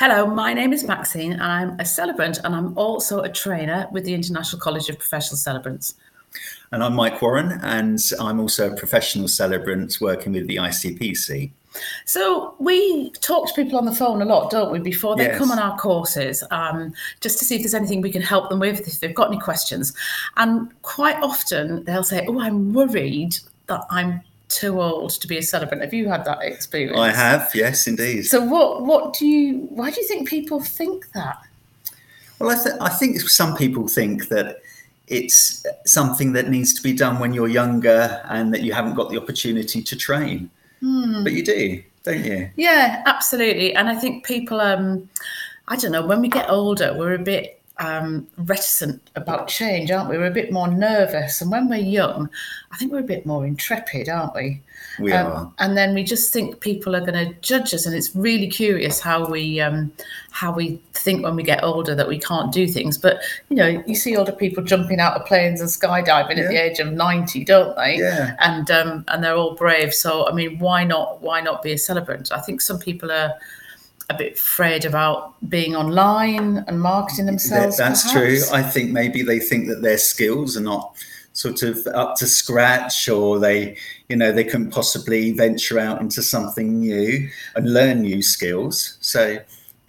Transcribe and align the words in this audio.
Hello, 0.00 0.24
my 0.24 0.54
name 0.54 0.72
is 0.72 0.82
Maxine, 0.84 1.34
and 1.34 1.42
I'm 1.42 1.78
a 1.78 1.84
celebrant, 1.84 2.38
and 2.42 2.54
I'm 2.54 2.72
also 2.78 3.20
a 3.20 3.28
trainer 3.28 3.86
with 3.92 4.06
the 4.06 4.14
International 4.14 4.58
College 4.58 4.88
of 4.88 4.98
Professional 4.98 5.36
Celebrants. 5.36 5.92
And 6.72 6.82
I'm 6.82 6.94
Mike 6.94 7.20
Warren, 7.20 7.60
and 7.62 8.00
I'm 8.18 8.40
also 8.40 8.72
a 8.72 8.74
professional 8.74 9.28
celebrant 9.28 9.98
working 10.00 10.32
with 10.32 10.46
the 10.46 10.56
ICPC. 10.56 11.50
So 12.06 12.54
we 12.58 13.10
talk 13.20 13.48
to 13.48 13.52
people 13.54 13.76
on 13.76 13.84
the 13.84 13.94
phone 13.94 14.22
a 14.22 14.24
lot, 14.24 14.50
don't 14.50 14.72
we, 14.72 14.78
before 14.78 15.16
they 15.16 15.24
Yes. 15.24 15.36
come 15.36 15.50
on 15.50 15.58
our 15.58 15.76
courses, 15.76 16.42
um, 16.50 16.94
just 17.20 17.38
to 17.40 17.44
see 17.44 17.56
if 17.56 17.60
there's 17.60 17.74
anything 17.74 18.00
we 18.00 18.10
can 18.10 18.22
help 18.22 18.48
them 18.48 18.58
with, 18.58 18.80
if 18.88 19.00
they've 19.00 19.14
got 19.14 19.28
any 19.28 19.38
questions. 19.38 19.92
And 20.38 20.70
quite 20.80 21.16
often 21.16 21.84
they'll 21.84 22.04
say, 22.04 22.24
"Oh, 22.26 22.40
I'm 22.40 22.72
worried 22.72 23.36
that 23.66 23.84
I'm 23.90 24.22
too 24.50 24.80
old 24.80 25.10
to 25.10 25.26
be 25.26 25.38
a 25.38 25.42
celebrant." 25.42 25.82
Have 25.82 25.94
you 25.94 26.08
had 26.08 26.24
that 26.26 26.42
experience? 26.42 26.98
I 26.98 27.10
have, 27.10 27.50
yes, 27.54 27.86
indeed. 27.86 28.26
So 28.26 28.44
what? 28.44 28.84
What 28.84 29.14
do 29.14 29.26
you? 29.26 29.68
Why 29.70 29.90
do 29.90 30.00
you 30.00 30.06
think 30.06 30.28
people 30.28 30.60
think 30.60 31.10
that? 31.12 31.38
well, 32.40 32.50
I, 32.50 32.62
th- 32.62 32.76
I 32.80 32.88
think 32.88 33.20
some 33.20 33.54
people 33.54 33.86
think 33.86 34.28
that 34.28 34.62
it's 35.06 35.66
something 35.84 36.32
that 36.32 36.48
needs 36.48 36.72
to 36.74 36.82
be 36.82 36.92
done 36.92 37.18
when 37.18 37.34
you're 37.34 37.48
younger 37.48 38.22
and 38.28 38.52
that 38.54 38.62
you 38.62 38.72
haven't 38.72 38.94
got 38.94 39.10
the 39.10 39.20
opportunity 39.20 39.82
to 39.82 39.96
train. 39.96 40.50
Hmm. 40.80 41.22
But 41.22 41.34
you 41.34 41.44
do, 41.44 41.82
don't 42.02 42.24
you? 42.24 42.48
Yeah, 42.56 43.02
absolutely. 43.06 43.74
And 43.74 43.88
I 43.88 43.94
think 43.94 44.24
people, 44.24 44.60
um, 44.60 45.08
I 45.68 45.76
don't 45.76 45.92
know, 45.92 46.06
when 46.06 46.22
we 46.22 46.28
get 46.28 46.48
older, 46.48 46.94
we're 46.96 47.14
a 47.14 47.18
bit 47.18 47.59
um, 47.80 48.26
reticent 48.36 49.10
about 49.16 49.48
change, 49.48 49.90
aren't 49.90 50.10
we? 50.10 50.18
We're 50.18 50.26
a 50.26 50.30
bit 50.30 50.52
more 50.52 50.68
nervous. 50.68 51.40
And 51.40 51.50
when 51.50 51.68
we're 51.68 51.76
young, 51.76 52.28
I 52.70 52.76
think 52.76 52.92
we're 52.92 53.00
a 53.00 53.02
bit 53.02 53.24
more 53.24 53.46
intrepid, 53.46 54.08
aren't 54.08 54.34
we? 54.34 54.60
We 54.98 55.12
Um, 55.12 55.26
are. 55.26 55.52
And 55.58 55.76
then 55.76 55.94
we 55.94 56.04
just 56.04 56.30
think 56.32 56.60
people 56.60 56.94
are 56.94 57.00
going 57.00 57.14
to 57.14 57.34
judge 57.40 57.72
us, 57.72 57.86
and 57.86 57.94
it's 57.94 58.14
really 58.14 58.48
curious 58.48 59.00
how 59.00 59.26
we 59.26 59.60
um, 59.60 59.90
how 60.30 60.52
we 60.52 60.78
think 60.92 61.24
when 61.24 61.36
we 61.36 61.42
get 61.42 61.64
older 61.64 61.94
that 61.94 62.06
we 62.06 62.18
can't 62.18 62.52
do 62.52 62.66
things. 62.68 62.98
But 62.98 63.20
you 63.48 63.56
know, 63.56 63.82
you 63.86 63.94
see 63.94 64.14
older 64.16 64.32
people 64.32 64.62
jumping 64.62 65.00
out 65.00 65.14
of 65.18 65.26
planes 65.26 65.60
and 65.60 65.70
skydiving 65.70 66.38
at 66.38 66.48
the 66.50 66.62
age 66.62 66.80
of 66.80 66.92
ninety, 66.92 67.44
don't 67.44 67.74
they? 67.76 67.96
Yeah. 67.96 68.36
and 68.40 68.70
um, 68.70 69.04
and 69.08 69.24
they're 69.24 69.36
all 69.36 69.54
brave. 69.54 69.94
So 69.94 70.28
I 70.28 70.32
mean, 70.32 70.58
why 70.58 70.84
not? 70.84 71.22
Why 71.22 71.40
not 71.40 71.62
be 71.62 71.72
a 71.72 71.78
celebrant? 71.78 72.30
I 72.30 72.40
think 72.40 72.60
some 72.60 72.78
people 72.78 73.10
are 73.10 73.32
a 74.10 74.14
bit 74.18 74.34
afraid 74.34 74.84
about 74.84 75.34
being 75.48 75.76
online 75.76 76.64
and 76.66 76.80
marketing 76.80 77.26
That- 77.26 77.32
themselves. 77.32 77.76
that's 77.76 78.10
true. 78.12 78.38
I 78.52 78.62
think 78.62 78.90
maybe 78.90 79.22
they 79.22 79.38
think 79.38 79.68
that 79.68 79.82
their 79.82 79.98
skills 79.98 80.56
are 80.56 80.62
not 80.62 80.94
sort 81.32 81.62
of 81.62 81.86
up 81.94 82.16
to 82.16 82.26
scratch 82.26 83.08
or 83.08 83.38
they 83.38 83.76
you 84.08 84.16
know 84.16 84.32
they 84.32 84.42
couldn't 84.42 84.70
possibly 84.72 85.30
venture 85.30 85.78
out 85.78 86.00
into 86.00 86.22
something 86.22 86.80
new 86.80 87.28
and 87.54 87.72
learn 87.72 88.02
new 88.02 88.20
skills 88.20 88.98
so 89.00 89.38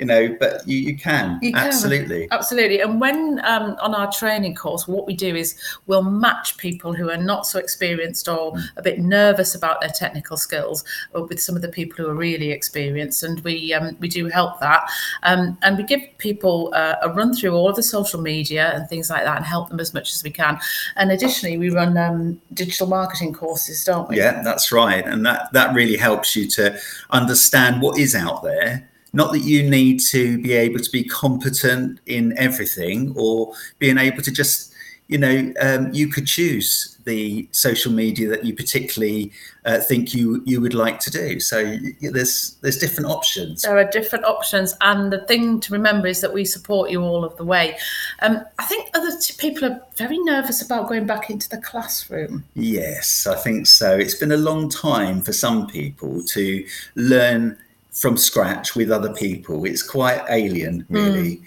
you 0.01 0.07
know 0.07 0.35
but 0.39 0.67
you, 0.67 0.77
you 0.87 0.97
can 0.97 1.39
You 1.41 1.53
can. 1.53 1.67
absolutely 1.67 2.27
Absolutely. 2.31 2.81
And 2.81 2.99
when 2.99 3.39
um, 3.45 3.77
on 3.79 3.93
our 3.93 4.11
training 4.11 4.55
course, 4.55 4.87
what 4.87 5.05
we 5.05 5.15
do 5.15 5.35
is 5.35 5.55
we'll 5.87 6.01
match 6.27 6.57
people 6.57 6.91
who 6.93 7.09
are 7.09 7.17
not 7.31 7.45
so 7.45 7.59
experienced 7.59 8.27
or 8.27 8.41
Mm. 8.51 8.61
a 8.77 8.81
bit 8.81 8.97
nervous 8.99 9.53
about 9.55 9.79
their 9.81 9.91
technical 10.03 10.35
skills 10.35 10.83
uh, 11.15 11.21
with 11.29 11.39
some 11.39 11.55
of 11.55 11.61
the 11.61 11.69
people 11.69 11.95
who 12.03 12.09
are 12.09 12.15
really 12.15 12.49
experienced. 12.51 13.21
And 13.23 13.39
we 13.41 13.73
um, 13.77 13.95
we 13.99 14.07
do 14.07 14.23
help 14.27 14.59
that. 14.59 14.81
Um, 15.23 15.57
and 15.61 15.77
we 15.77 15.83
give 15.83 16.01
people 16.17 16.71
uh, 16.73 16.95
a 17.03 17.09
run 17.19 17.33
through 17.35 17.53
all 17.53 17.69
of 17.69 17.75
the 17.75 17.83
social 17.83 18.19
media 18.21 18.71
and 18.73 18.89
things 18.89 19.09
like 19.09 19.23
that 19.23 19.37
and 19.37 19.45
help 19.45 19.69
them 19.69 19.79
as 19.79 19.93
much 19.93 20.11
as 20.15 20.23
we 20.23 20.31
can. 20.31 20.59
And 20.95 21.11
additionally, 21.11 21.57
we 21.57 21.69
run 21.69 21.95
um, 21.97 22.41
digital 22.53 22.87
marketing 22.87 23.33
courses, 23.33 23.83
don't 23.85 24.09
we? 24.09 24.17
Yeah, 24.17 24.41
that's 24.43 24.71
right. 24.71 25.05
And 25.05 25.23
that, 25.25 25.53
that 25.53 25.75
really 25.75 25.97
helps 25.97 26.35
you 26.35 26.47
to 26.57 26.77
understand 27.11 27.81
what 27.83 27.99
is 27.99 28.15
out 28.15 28.41
there. 28.43 28.89
Not 29.13 29.31
that 29.33 29.39
you 29.39 29.69
need 29.69 29.99
to 30.11 30.41
be 30.41 30.53
able 30.53 30.79
to 30.79 30.91
be 30.91 31.03
competent 31.03 31.99
in 32.05 32.37
everything 32.37 33.13
or 33.17 33.53
being 33.77 33.97
able 33.97 34.21
to 34.21 34.31
just, 34.31 34.73
you 35.07 35.17
know, 35.17 35.53
um, 35.61 35.93
you 35.93 36.07
could 36.07 36.27
choose 36.27 36.97
the 37.05 37.47
social 37.51 37.91
media 37.91 38.29
that 38.29 38.45
you 38.45 38.55
particularly 38.55 39.31
uh, 39.65 39.79
think 39.79 40.13
you 40.13 40.41
you 40.45 40.61
would 40.61 40.73
like 40.73 40.99
to 40.99 41.11
do. 41.11 41.39
So 41.39 41.77
there's 42.01 42.57
there's 42.61 42.77
different 42.77 43.09
options. 43.09 43.63
There 43.63 43.77
are 43.77 43.89
different 43.89 44.25
options, 44.25 44.75
and 44.81 45.11
the 45.11 45.25
thing 45.25 45.59
to 45.61 45.73
remember 45.73 46.07
is 46.07 46.21
that 46.21 46.33
we 46.33 46.45
support 46.45 46.89
you 46.89 47.01
all 47.01 47.23
of 47.23 47.35
the 47.37 47.45
way. 47.45 47.77
Um, 48.21 48.43
I 48.59 48.65
think 48.65 48.89
other 48.93 49.11
people 49.37 49.65
are 49.65 49.81
very 49.95 50.19
nervous 50.19 50.61
about 50.61 50.87
going 50.87 51.05
back 51.05 51.29
into 51.29 51.49
the 51.49 51.57
classroom. 51.57 52.43
Yes, 52.55 53.27
I 53.27 53.35
think 53.35 53.67
so. 53.67 53.97
It's 53.97 54.15
been 54.15 54.31
a 54.31 54.37
long 54.37 54.69
time 54.69 55.21
for 55.21 55.33
some 55.33 55.67
people 55.67 56.23
to 56.23 56.65
learn 56.95 57.57
from 57.91 58.17
scratch 58.17 58.75
with 58.75 58.89
other 58.91 59.13
people. 59.13 59.65
It's 59.65 59.83
quite 59.83 60.23
alien, 60.29 60.85
really. 60.89 61.41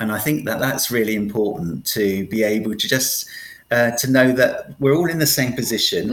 And 0.00 0.10
I 0.10 0.18
think 0.18 0.44
that 0.46 0.58
that's 0.58 0.90
really 0.90 1.14
important 1.14 1.86
to 1.86 2.26
be 2.26 2.42
able 2.42 2.74
to 2.74 2.88
just 2.88 3.26
uh, 3.70 3.92
to 3.92 4.10
know 4.10 4.32
that 4.32 4.78
we're 4.80 4.94
all 4.94 5.08
in 5.08 5.18
the 5.18 5.26
same 5.26 5.52
position, 5.54 6.08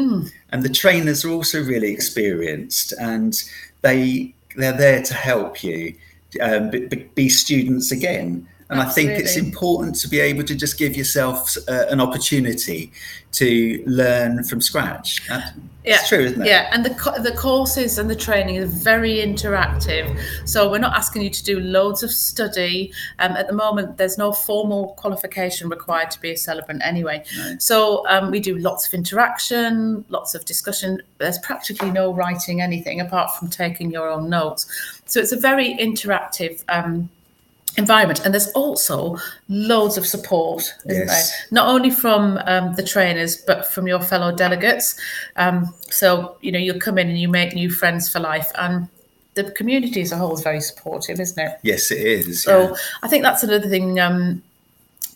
and 0.52 0.64
the 0.64 0.70
trainers 0.70 1.26
are 1.26 1.32
also 1.32 1.62
really 1.64 1.92
experienced, 1.92 2.94
and 3.00 3.44
they 3.82 4.34
they're 4.56 4.78
there 4.78 5.02
to 5.04 5.14
help 5.14 5.64
you 5.64 5.96
um, 6.42 6.70
be- 6.70 7.10
be 7.16 7.28
students 7.30 7.92
again. 7.92 8.48
And 8.72 8.80
I 8.80 8.86
think 8.86 9.10
it's 9.12 9.36
important 9.36 9.96
to 10.00 10.08
be 10.08 10.22
able 10.22 10.44
to 10.46 10.56
just 10.56 10.78
give 10.78 10.96
yourself 10.96 11.58
uh, 11.68 11.86
an 11.90 12.00
opportunity 12.00 12.90
to 13.34 13.84
learn 13.86 14.44
from 14.46 14.62
scratch. 14.62 15.28
That- 15.28 15.54
It's 15.84 16.08
true, 16.08 16.20
isn't 16.20 16.42
it? 16.42 16.48
Yeah, 16.48 16.70
and 16.72 16.86
the 16.86 16.92
co- 16.94 17.20
the 17.22 17.32
courses 17.34 17.98
and 17.98 18.08
the 18.10 18.16
training 18.16 18.56
is 18.56 18.72
very 18.84 19.16
interactive. 19.16 20.06
So 20.46 20.70
we're 20.72 20.78
not 20.88 20.96
asking 20.96 21.24
you 21.24 21.30
to 21.32 21.44
do 21.44 21.60
loads 21.60 22.02
of 22.04 22.12
study. 22.12 22.94
Um, 23.20 23.32
at 23.36 23.48
the 23.48 23.54
moment, 23.54 23.98
there's 23.98 24.18
no 24.18 24.32
formal 24.32 24.94
qualification 25.02 25.68
required 25.70 26.12
to 26.12 26.22
be 26.22 26.32
a 26.32 26.38
celebrant 26.38 26.82
anyway. 26.86 27.24
So 27.58 28.08
um, 28.08 28.32
we 28.32 28.40
do 28.40 28.58
lots 28.60 28.88
of 28.88 28.94
interaction, 28.94 30.06
lots 30.10 30.36
of 30.36 30.46
discussion. 30.46 31.02
There's 31.18 31.40
practically 31.40 31.92
no 31.92 32.14
writing 32.14 32.62
anything 32.62 33.02
apart 33.02 33.32
from 33.38 33.50
taking 33.50 33.92
your 33.92 34.08
own 34.08 34.30
notes. 34.30 34.68
So 35.08 35.20
it's 35.20 35.32
a 35.34 35.40
very 35.40 35.74
interactive. 35.76 36.64
Um, 36.70 37.10
environment 37.78 38.20
and 38.26 38.34
there's 38.34 38.52
also 38.52 39.18
loads 39.48 39.98
of 39.98 40.06
support 40.06 40.62
isn't 40.86 41.08
Yes. 41.08 41.32
there 41.32 41.48
not 41.52 41.68
only 41.70 41.90
from 41.90 42.38
um, 42.46 42.76
the 42.76 42.84
trainers 42.84 43.38
but 43.38 43.66
from 43.74 43.88
your 43.88 44.02
fellow 44.02 44.36
delegates 44.36 45.00
um, 45.38 45.74
so 45.90 46.36
you 46.42 46.52
know 46.52 46.60
you'll 46.60 46.80
come 46.80 46.98
in 46.98 47.08
and 47.10 47.20
you 47.20 47.30
make 47.30 47.54
new 47.56 47.70
friends 47.72 48.10
for 48.12 48.20
life 48.20 48.52
and 48.56 48.88
the 49.36 49.46
community 49.52 50.02
as 50.02 50.12
a 50.12 50.18
whole 50.18 50.34
is 50.34 50.42
very 50.44 50.60
supportive 50.60 51.20
isn't 51.20 51.40
it 51.42 51.58
Yes, 51.64 51.92
it 51.92 52.00
is. 52.06 52.44
so 52.44 52.62
yeah. 52.70 52.76
i 53.04 53.08
think 53.08 53.24
that's 53.24 53.44
another 53.44 53.70
thing 53.70 54.00
um, 54.00 54.44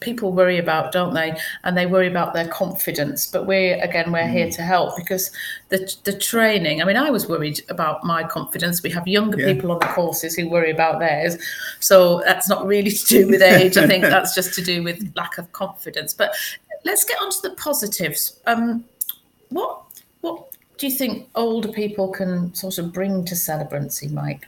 people 0.01 0.31
worry 0.31 0.57
about 0.57 0.91
don't 0.91 1.13
they? 1.13 1.38
And 1.63 1.78
they 1.78 1.85
worry 1.85 2.07
about 2.07 2.33
their 2.33 2.47
confidence. 2.47 3.28
But 3.28 3.45
we're 3.45 3.81
again 3.83 4.11
we're 4.11 4.28
here 4.28 4.50
to 4.51 4.61
help 4.61 4.95
because 4.95 5.31
the 5.69 5.94
the 6.03 6.13
training 6.17 6.81
i 6.81 6.85
mean 6.85 6.97
i 6.97 7.09
was 7.09 7.28
worried 7.28 7.61
about 7.69 8.03
my 8.03 8.23
confidence. 8.23 8.84
We 8.84 8.89
have 8.91 9.07
younger 9.07 9.39
Yeah. 9.39 9.53
people 9.53 9.72
on 9.72 9.79
the 9.79 9.88
courses 9.88 10.35
who 10.35 10.50
worry 10.50 10.72
about 10.72 11.00
theirs. 11.00 11.38
So 11.79 12.22
that's 12.25 12.47
not 12.50 12.66
really 12.66 12.91
to 12.91 13.05
do 13.05 13.28
with 13.28 13.41
age. 13.41 13.78
I 13.78 13.88
think 13.88 14.03
that's 14.16 14.35
just 14.35 14.53
to 14.55 14.61
do 14.61 14.84
with 14.84 15.11
lack 15.16 15.38
of 15.38 15.51
confidence. 15.51 16.13
But 16.13 16.35
let's 16.84 17.03
get 17.03 17.22
on 17.22 17.31
to 17.31 17.41
the 17.41 17.55
positives. 17.55 18.39
Um 18.45 18.85
what 19.50 19.81
what 20.22 20.47
do 20.78 20.88
you 20.88 20.94
think 20.94 21.29
older 21.35 21.72
people 21.72 22.09
can 22.09 22.53
sort 22.53 22.78
of 22.78 22.91
bring 22.91 23.23
to 23.25 23.35
celebrancy 23.35 24.11
mike? 24.11 24.45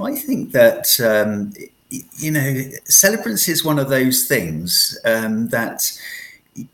I 0.00 0.14
think 0.16 0.52
that 0.52 0.88
um, 1.00 1.52
you 1.90 2.30
know, 2.30 2.54
celebrancy 2.90 3.50
is 3.50 3.64
one 3.64 3.78
of 3.78 3.88
those 3.88 4.26
things 4.26 4.98
um, 5.04 5.48
that 5.48 5.90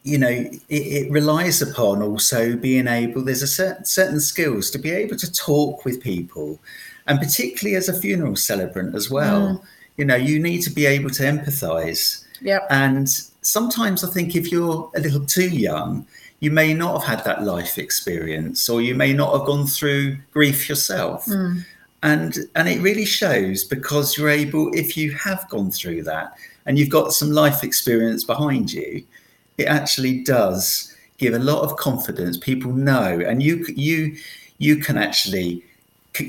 you 0.03 0.19
know 0.19 0.29
it, 0.29 0.63
it 0.69 1.11
relies 1.11 1.63
upon 1.63 2.03
also 2.03 2.57
being 2.57 2.87
able. 2.87 3.23
There's 3.23 3.43
a 3.43 3.47
certain 3.47 3.85
certain 3.85 4.21
skills 4.21 4.71
to 4.71 4.79
be 4.79 4.91
able 4.91 5.17
to 5.17 5.33
talk 5.33 5.85
with 5.85 6.03
people, 6.03 6.59
and 7.07 7.19
particularly 7.19 7.77
as 7.77 7.89
a 7.89 7.99
funeral 7.99 8.37
celebrant 8.37 8.95
as 8.95 9.11
well. 9.11 9.63
You 9.97 10.05
know, 10.07 10.17
you 10.17 10.41
need 10.41 10.63
to 10.63 10.71
be 10.71 10.87
able 10.87 11.11
to 11.11 11.23
empathise. 11.25 12.25
yeah 12.41 12.61
And 12.71 13.09
sometimes 13.43 14.03
I 14.03 14.09
think 14.09 14.35
if 14.35 14.51
you're 14.51 14.91
a 14.95 15.01
little 15.01 15.27
too 15.27 15.49
young, 15.49 16.07
you 16.41 16.51
may 16.51 16.73
not 16.73 17.03
have 17.03 17.19
had 17.19 17.25
that 17.27 17.45
life 17.45 17.77
experience, 17.77 18.69
or 18.69 18.81
you 18.81 18.95
may 18.95 19.13
not 19.13 19.37
have 19.37 19.47
gone 19.47 19.67
through 19.67 20.17
grief 20.33 20.69
yourself. 20.69 21.27
And 22.03 22.39
and 22.55 22.69
it 22.69 22.81
really 22.81 23.05
shows 23.05 23.65
because 23.65 24.17
you're 24.17 24.31
able, 24.31 24.73
if 24.75 24.97
you 24.97 25.13
have 25.13 25.49
gone 25.49 25.71
through 25.71 26.03
that 26.05 26.35
and 26.67 26.79
you've 26.79 26.89
got 26.89 27.13
some 27.13 27.31
life 27.31 27.63
experience 27.63 28.25
behind 28.25 28.73
you, 28.73 29.05
it 29.59 29.67
actually 29.67 30.23
does 30.23 30.97
give 31.19 31.35
a 31.35 31.39
lot 31.39 31.63
of 31.63 31.77
confidence. 31.77 32.39
People 32.39 32.73
know, 32.73 33.21
and 33.21 33.43
you 33.43 33.67
you 33.69 34.17
you 34.59 34.77
can 34.77 34.97
actually 34.97 35.63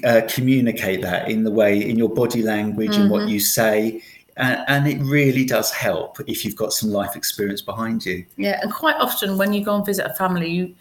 uh, 0.04 0.22
communicate 0.28 1.02
that 1.02 1.30
in 1.30 1.44
the 1.44 1.52
way 1.52 1.82
in 1.90 1.98
your 1.98 2.10
body 2.10 2.44
language 2.44 2.96
and 2.98 3.10
what 3.10 3.28
you 3.28 3.40
say 3.40 4.02
and, 4.38 4.64
and 4.68 4.88
it 4.88 5.02
really 5.02 5.46
does 5.46 5.72
help 5.72 6.18
if 6.28 6.46
you've 6.46 6.56
got 6.56 6.74
some 6.74 6.90
life 6.90 7.16
experience 7.16 7.62
behind 7.62 8.06
you 8.06 8.26
Yeah, 8.38 8.60
and 8.62 8.72
quite 8.74 8.96
often 8.98 9.38
when 9.38 9.54
you 9.54 9.64
go 9.64 9.76
and 9.76 9.86
visit 9.86 10.06
a 10.06 10.14
family, 10.14 10.50
you 10.50 10.76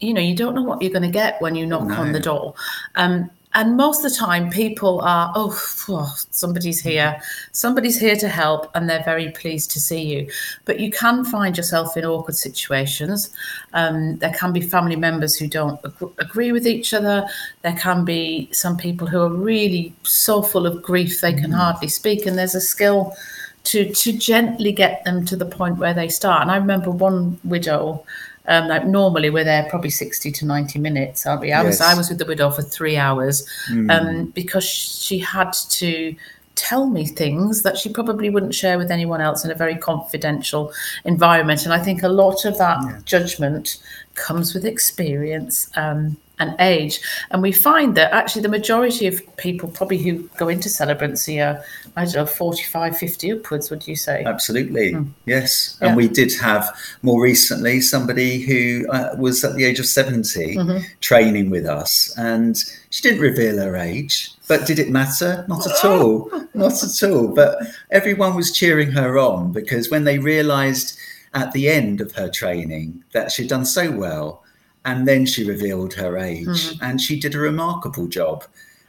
you 0.00 0.14
know 0.14 0.20
you 0.20 0.34
don't 0.34 0.54
know 0.54 0.62
what 0.62 0.82
you're 0.82 0.92
going 0.92 1.02
to 1.02 1.10
get 1.10 1.40
when 1.40 1.54
you 1.54 1.66
knock 1.66 1.90
on 1.98 2.12
the 2.12 2.20
door. 2.20 2.54
Um, 2.96 3.30
and 3.54 3.76
most 3.76 4.04
of 4.04 4.10
the 4.10 4.16
time 4.16 4.50
people 4.50 5.00
are 5.02 5.30
oh, 5.34 5.58
oh, 5.88 6.14
somebody's 6.30 6.80
here. 6.80 7.20
Somebody's 7.52 8.00
here 8.00 8.16
to 8.16 8.28
help 8.28 8.70
and 8.74 8.88
they're 8.88 9.04
very 9.04 9.30
pleased 9.32 9.70
to 9.72 9.80
see 9.80 10.02
you. 10.02 10.28
But 10.64 10.80
you 10.80 10.90
can 10.90 11.24
find 11.24 11.56
yourself 11.56 11.96
in 11.96 12.04
awkward 12.04 12.36
situations. 12.36 13.30
Um, 13.74 14.16
there 14.18 14.32
can 14.32 14.52
be 14.52 14.62
family 14.62 14.96
members 14.96 15.36
who 15.36 15.46
don't 15.46 15.78
ag- 15.84 16.12
agree 16.18 16.52
with 16.52 16.66
each 16.66 16.94
other. 16.94 17.26
There 17.60 17.76
can 17.76 18.04
be 18.04 18.48
some 18.52 18.76
people 18.76 19.06
who 19.06 19.20
are 19.20 19.28
really 19.28 19.94
so 20.02 20.40
full 20.40 20.66
of 20.66 20.82
grief 20.82 21.20
they 21.20 21.34
can 21.34 21.52
hardly 21.52 21.88
speak 21.88 22.24
and 22.24 22.38
there's 22.38 22.54
a 22.54 22.60
skill 22.60 23.14
to 23.64 23.92
to 23.92 24.12
gently 24.12 24.72
get 24.72 25.04
them 25.04 25.24
to 25.26 25.36
the 25.36 25.46
point 25.46 25.76
where 25.76 25.94
they 25.94 26.08
start. 26.08 26.42
And 26.42 26.50
i 26.50 26.56
remember 26.56 26.90
one 26.90 27.38
widow 27.44 28.04
um, 28.46 28.68
like 28.68 28.86
normally 28.86 29.30
we're 29.30 29.44
there 29.44 29.66
probably 29.70 29.90
60 29.90 30.32
to 30.32 30.46
90 30.46 30.78
minutes 30.78 31.26
aren't 31.26 31.42
we? 31.42 31.52
I 31.52 31.62
was 31.62 31.80
i 31.80 31.94
was 31.94 32.08
with 32.08 32.18
the 32.18 32.26
widow 32.26 32.50
for 32.50 32.62
three 32.62 32.96
hours 32.96 33.46
um, 33.90 34.26
because 34.26 34.64
she 34.64 35.18
had 35.18 35.52
to 35.70 36.14
tell 36.54 36.86
me 36.86 37.06
things 37.06 37.62
that 37.62 37.78
she 37.78 37.88
probably 37.88 38.28
wouldn't 38.28 38.54
share 38.54 38.76
with 38.76 38.90
anyone 38.90 39.20
else 39.20 39.44
in 39.44 39.50
a 39.50 39.54
very 39.54 39.76
confidential 39.76 40.72
environment. 41.04 41.64
And 41.64 41.72
i 41.72 41.78
think 41.78 42.02
a 42.02 42.08
lot 42.08 42.44
of 42.44 42.58
that 42.58 43.04
judgment 43.04 43.78
comes 44.14 44.54
with 44.54 44.64
experience 44.64 45.70
um, 45.76 46.16
and 46.42 46.56
age 46.58 47.00
and 47.30 47.40
we 47.42 47.52
find 47.52 47.96
that 47.96 48.12
actually 48.12 48.42
the 48.42 48.48
majority 48.48 49.06
of 49.06 49.20
people 49.36 49.68
probably 49.68 49.98
who 49.98 50.28
go 50.36 50.48
into 50.48 50.68
celebrancy 50.68 51.36
are 51.40 51.62
i 51.96 52.04
don't 52.04 52.14
know 52.14 52.26
45 52.26 52.96
50 52.96 53.32
upwards 53.32 53.70
would 53.70 53.86
you 53.86 53.96
say 53.96 54.22
Absolutely, 54.32 54.96
yes. 55.26 55.78
Yeah. 55.80 55.88
And 55.88 55.96
we 55.96 56.08
did 56.08 56.32
have 56.40 56.68
more 57.02 57.22
recently 57.22 57.80
somebody 57.80 58.40
who 58.40 58.86
uh, 58.90 59.14
was 59.18 59.44
at 59.44 59.54
the 59.54 59.64
age 59.64 59.78
of 59.78 59.86
70 59.86 60.82
training 61.00 61.50
with 61.50 61.66
us, 61.66 62.14
and 62.16 62.56
she 62.90 63.02
didn't 63.02 63.20
reveal 63.20 63.58
her 63.58 63.76
age. 63.76 64.32
But 64.48 64.66
did 64.66 64.78
it 64.78 64.90
matter? 64.90 65.44
Not 65.48 65.66
at 65.66 65.84
all. 65.84 66.30
Not 66.54 66.82
at 66.82 67.02
all. 67.02 67.28
But 67.28 67.58
everyone 67.90 68.34
was 68.34 68.52
cheering 68.52 68.90
her 68.92 69.18
on 69.18 69.52
because 69.52 69.90
when 69.90 70.04
they 70.04 70.18
realised 70.18 70.98
at 71.34 71.52
the 71.52 71.68
end 71.68 72.00
of 72.00 72.12
her 72.12 72.28
training 72.28 73.04
that 73.12 73.30
she'd 73.30 73.48
done 73.48 73.64
so 73.64 73.90
well, 73.90 74.42
and 74.84 75.06
then 75.06 75.26
she 75.26 75.44
revealed 75.44 75.94
her 75.94 76.18
age, 76.18 76.76
and 76.80 77.00
she 77.00 77.18
did 77.18 77.34
a 77.34 77.38
remarkable 77.38 78.06
job. 78.06 78.44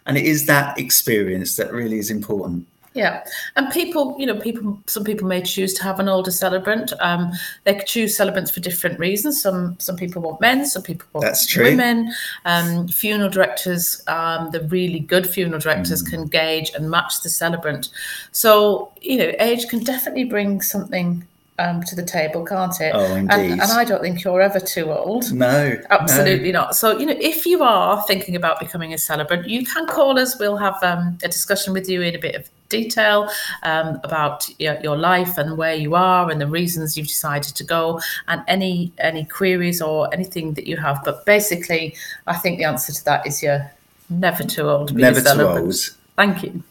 And 0.05 0.17
it 0.17 0.25
is 0.25 0.45
that 0.47 0.77
experience 0.77 1.55
that 1.55 1.71
really 1.71 1.97
is 1.97 2.09
important. 2.09 2.67
Yeah, 2.95 3.23
and 3.55 3.71
people, 3.71 4.15
you 4.19 4.27
know, 4.27 4.39
people. 4.39 4.79
Some 4.85 5.03
people 5.03 5.27
may 5.27 5.41
choose 5.41 5.73
to 5.75 5.83
have 5.83 5.99
an 5.99 6.07
older 6.07 6.29
celebrant. 6.29 6.93
Um, 6.99 7.31
they 7.63 7.73
could 7.73 7.87
choose 7.87 8.15
celebrants 8.15 8.51
for 8.51 8.59
different 8.59 8.99
reasons. 8.99 9.41
Some 9.41 9.75
some 9.79 9.95
people 9.95 10.21
want 10.21 10.39
men. 10.41 10.63
Some 10.67 10.83
people 10.83 11.07
want 11.13 11.25
That's 11.25 11.47
true. 11.47 11.63
women. 11.63 12.13
Um, 12.45 12.87
funeral 12.87 13.31
directors, 13.31 14.03
um, 14.07 14.51
the 14.51 14.61
really 14.65 14.99
good 14.99 15.27
funeral 15.27 15.59
directors, 15.59 16.03
Mm. 16.03 16.09
can 16.11 16.25
gauge 16.27 16.71
and 16.75 16.91
match 16.91 17.21
the 17.23 17.29
celebrant. 17.29 17.89
So 18.31 18.91
you 19.01 19.17
know, 19.17 19.31
age 19.39 19.67
can 19.69 19.83
definitely 19.83 20.25
bring 20.25 20.61
something 20.61 21.25
um, 21.59 21.83
to 21.83 21.95
the 21.95 22.03
table, 22.03 22.43
can't 22.45 22.79
it? 22.81 22.91
Oh, 22.95 23.03
And, 23.15 23.31
indeed. 23.31 23.51
and 23.53 23.71
I 23.71 23.83
don't 23.83 24.01
think 24.01 24.23
you're 24.23 24.41
ever 24.41 24.59
too 24.59 24.91
old. 24.91 25.31
No, 25.31 25.69
no. 25.69 25.81
Absolutely 25.89 26.51
not. 26.51 26.75
So, 26.75 26.97
you 26.97 27.05
know, 27.05 27.15
if 27.19 27.45
you 27.45 27.61
are 27.63 28.01
thinking 28.03 28.35
about 28.35 28.59
becoming 28.59 28.93
a 28.93 28.97
celebrant, 28.97 29.47
you 29.47 29.65
can 29.65 29.85
call 29.85 30.17
us. 30.19 30.39
We'll 30.39 30.57
have 30.57 30.81
um, 30.83 31.17
a 31.23 31.27
discussion 31.27 31.73
with 31.73 31.87
you 31.87 32.01
in 32.01 32.15
a 32.15 32.19
bit 32.19 32.35
of 32.35 32.49
detail 32.69 33.29
um, 33.61 33.99
about 34.03 34.49
your, 34.59 34.79
your 34.81 34.97
life 34.97 35.37
and 35.37 35.55
where 35.57 35.75
you 35.75 35.93
are 35.93 36.31
and 36.31 36.41
the 36.41 36.47
reasons 36.47 36.97
you've 36.97 37.07
decided 37.07 37.53
to 37.55 37.63
go 37.63 38.01
and 38.27 38.41
any 38.47 38.91
any 38.97 39.25
queries 39.25 39.79
or 39.79 40.11
anything 40.11 40.53
that 40.53 40.65
you 40.65 40.75
have. 40.77 41.01
But 41.05 41.23
basically, 41.25 41.95
I 42.25 42.35
think 42.35 42.57
the 42.57 42.63
answer 42.63 42.91
to 42.91 43.05
that 43.05 43.27
is 43.27 43.43
you're 43.43 43.69
never 44.09 44.43
too 44.43 44.63
old 44.69 44.87
to 44.87 44.93
be 44.95 45.01
Never 45.03 45.19
a 45.19 45.21
too 45.21 45.27
celebrant. 45.29 45.65
old. 45.67 45.75
Thank 46.15 46.43
you. 46.43 46.63